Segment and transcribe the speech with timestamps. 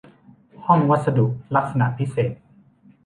[0.65, 1.25] ห้องวัสดุ
[1.55, 2.33] ลักษณะพิเศษ